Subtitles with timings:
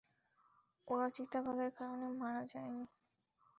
[0.87, 2.83] ওরা চিতাবাঘের কারণে মারা যায় নি?